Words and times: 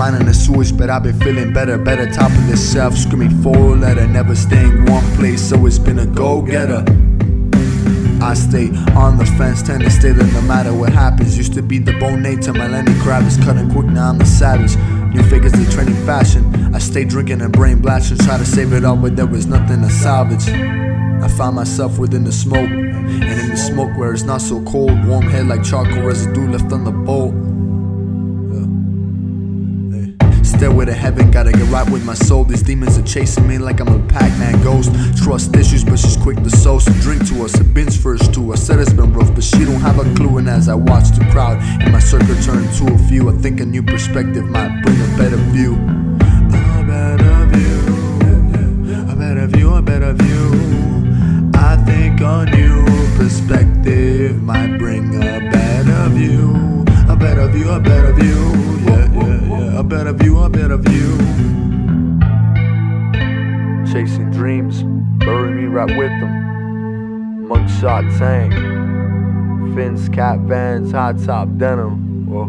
mind 0.00 0.16
in 0.16 0.26
the 0.26 0.32
sewage, 0.32 0.74
but 0.74 0.88
I've 0.88 1.02
been 1.02 1.20
feeling 1.20 1.52
better, 1.52 1.76
better. 1.76 2.10
Top 2.10 2.30
of 2.30 2.46
the 2.48 2.56
shelf, 2.56 2.96
screaming 2.96 3.42
four 3.42 3.76
letter, 3.76 4.06
never 4.06 4.34
staying 4.34 4.86
one 4.86 5.04
place, 5.16 5.42
so 5.46 5.66
it's 5.66 5.78
been 5.78 5.98
a 5.98 6.06
go 6.06 6.40
getter. 6.40 6.82
I 8.22 8.32
stay 8.32 8.68
on 8.96 9.18
the 9.18 9.26
fence, 9.36 9.62
tend 9.62 9.82
to 9.82 9.90
stay 9.90 10.12
there 10.12 10.26
no 10.32 10.40
matter 10.42 10.72
what 10.72 10.92
happens. 10.92 11.36
Used 11.36 11.52
to 11.54 11.62
be 11.62 11.78
the 11.78 11.92
bone 11.98 12.22
to 12.22 12.52
my 12.54 12.66
Lenny 12.66 12.92
Kravitz, 13.02 13.42
cutting 13.44 13.70
quick, 13.70 13.86
now 13.86 14.08
I'm 14.08 14.16
the 14.16 14.24
savage. 14.24 14.74
New 15.14 15.22
figures, 15.24 15.52
the 15.52 15.70
trending 15.70 16.02
fashion. 16.06 16.74
I 16.74 16.78
stay 16.78 17.04
drinking 17.04 17.42
and 17.42 17.52
brain 17.52 17.82
blasting, 17.82 18.16
try 18.18 18.38
to 18.38 18.46
save 18.46 18.72
it 18.72 18.86
all, 18.86 18.96
but 18.96 19.16
there 19.16 19.26
was 19.26 19.46
nothing 19.46 19.82
to 19.82 19.90
salvage. 19.90 20.48
I 20.48 21.28
find 21.28 21.56
myself 21.56 21.98
within 21.98 22.24
the 22.24 22.32
smoke, 22.32 22.70
and 22.70 23.24
in 23.24 23.50
the 23.50 23.56
smoke 23.56 23.96
where 23.98 24.14
it's 24.14 24.22
not 24.22 24.40
so 24.40 24.62
cold, 24.64 25.06
warm 25.06 25.24
head 25.28 25.46
like 25.46 25.62
charcoal 25.62 26.04
residue 26.04 26.50
left 26.50 26.72
on 26.72 26.84
the 26.84 26.90
bowl. 26.90 27.39
Stairway 30.60 30.84
to 30.84 30.92
heaven, 30.92 31.30
gotta 31.30 31.52
get 31.52 31.66
right 31.70 31.88
with 31.90 32.04
my 32.04 32.12
soul. 32.12 32.44
These 32.44 32.60
demons 32.60 32.98
are 32.98 33.02
chasing 33.02 33.48
me 33.48 33.56
like 33.56 33.80
I'm 33.80 33.88
a 33.88 33.98
Pac-Man 34.08 34.62
ghost. 34.62 34.92
Trust 35.16 35.56
issues, 35.56 35.82
but 35.82 35.98
she's 35.98 36.18
quick 36.18 36.36
to 36.42 36.50
sow. 36.50 36.78
So 36.78 36.92
drink 37.00 37.26
to 37.28 37.44
us, 37.44 37.58
it 37.58 37.72
binge 37.72 37.96
first 37.96 38.34
to 38.34 38.52
us. 38.52 38.62
Said 38.66 38.78
it's 38.78 38.92
been 38.92 39.10
rough, 39.14 39.34
but 39.34 39.42
she 39.42 39.64
don't 39.64 39.80
have 39.80 39.98
a 39.98 40.04
clue. 40.16 40.36
And 40.36 40.50
as 40.50 40.68
I 40.68 40.74
watch 40.74 41.12
the 41.16 41.24
crowd 41.32 41.62
in 41.80 41.90
my 41.90 41.98
circle 41.98 42.34
turn 42.42 42.68
to 42.74 42.92
a 42.92 42.98
few, 43.08 43.30
I 43.30 43.32
think 43.40 43.60
a 43.60 43.64
new 43.64 43.82
perspective 43.82 44.44
might 44.50 44.82
bring 44.82 45.00
a 45.00 45.16
better 45.16 45.38
view. 45.48 45.76
A 45.76 46.84
better 46.86 47.46
view, 47.46 47.80
a 49.08 49.16
better 49.16 49.46
view, 49.46 49.74
a 49.76 49.80
better 49.80 50.12
view. 50.12 51.50
I 51.54 51.76
think 51.86 52.20
a 52.20 52.44
new 52.44 52.84
perspective 53.16 54.42
might 54.42 54.76
bring 54.76 55.14
a 55.14 55.40
better 55.50 56.10
view, 56.10 56.84
a 57.08 57.16
better 57.16 57.48
view, 57.48 57.70
a 57.70 57.80
better 57.80 58.12
view. 58.12 58.59
A 60.60 60.68
better 60.68 60.76
view. 60.76 61.16
Chasing 63.90 64.30
dreams, 64.30 64.82
bury 65.24 65.52
me 65.52 65.64
right 65.64 65.88
with 65.96 66.10
them. 66.20 67.48
Mugshot 67.48 68.18
tank, 68.18 68.52
fins, 69.74 70.08
cat 70.10 70.38
vans, 70.40 70.92
high 70.92 71.14
top 71.24 71.48
denim. 71.56 72.26
Whoa. 72.26 72.46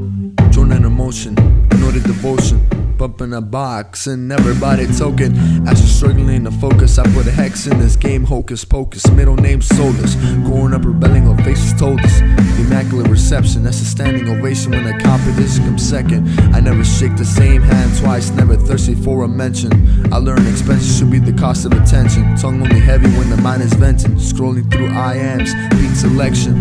Join 0.49 0.71
in 0.71 0.83
emotion, 0.83 1.35
know 1.35 1.91
the 1.91 2.01
devotion. 2.05 2.67
Bumping 2.97 3.33
a 3.33 3.41
box 3.41 4.05
and 4.05 4.31
everybody 4.31 4.85
token. 4.85 5.35
As 5.67 5.79
you're 5.79 6.11
struggling 6.11 6.43
to 6.43 6.51
focus, 6.51 6.99
I 6.99 7.03
put 7.13 7.25
a 7.25 7.31
hex 7.31 7.65
in 7.65 7.79
this 7.79 7.95
game, 7.95 8.23
hocus 8.25 8.63
pocus. 8.63 9.09
Middle 9.09 9.37
name 9.37 9.59
soulless. 9.59 10.13
Growing 10.45 10.73
up 10.73 10.85
rebelling, 10.85 11.27
our 11.27 11.37
faces 11.43 11.73
told 11.79 11.99
us. 12.01 12.19
Immaculate 12.59 13.09
reception, 13.31 13.63
that's 13.63 13.79
a 13.79 13.85
standing 13.85 14.27
ovation 14.27 14.71
when 14.71 14.83
the 14.83 15.01
competition 15.01 15.63
comes 15.63 15.87
second. 15.87 16.27
I 16.53 16.59
never 16.59 16.83
shake 16.83 17.15
the 17.15 17.23
same 17.23 17.61
hand 17.61 17.97
twice, 17.97 18.29
never 18.31 18.57
thirsty 18.57 18.93
for 18.93 19.23
a 19.23 19.27
mention. 19.29 19.71
I 20.11 20.17
learned 20.17 20.45
expenses 20.49 20.97
should 20.97 21.09
be 21.09 21.19
the 21.19 21.31
cost 21.31 21.63
of 21.63 21.71
attention. 21.71 22.35
Tongue 22.35 22.61
only 22.61 22.81
heavy 22.81 23.09
when 23.17 23.29
the 23.29 23.37
mind 23.37 23.61
is 23.61 23.71
venting. 23.71 24.15
Scrolling 24.15 24.69
through 24.69 24.89
IMs, 24.89 25.53
beat 25.79 25.95
selection. 25.95 26.57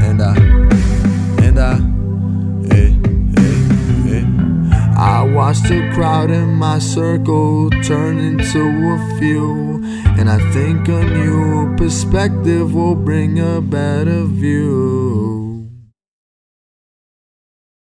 And 0.00 0.20
I, 0.20 0.36
and 1.42 1.58
I, 1.58 1.74
eh, 2.70 2.92
eh, 3.38 4.16
eh. 4.16 4.94
I 4.98 5.22
watch 5.22 5.60
the 5.62 5.90
crowd 5.94 6.30
in 6.30 6.52
my 6.52 6.78
circle 6.78 7.70
turn 7.82 8.18
into 8.18 8.60
a 8.60 9.18
few. 9.18 9.82
And 10.18 10.28
I 10.28 10.38
think 10.52 10.88
a 10.88 11.02
new 11.04 11.74
perspective 11.78 12.74
will 12.74 12.94
bring 12.94 13.40
a 13.40 13.62
better 13.62 14.24
view. 14.24 14.83